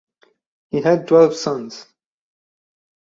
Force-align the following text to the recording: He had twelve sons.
He 0.71 0.81
had 0.81 1.07
twelve 1.07 1.35
sons. 1.35 1.85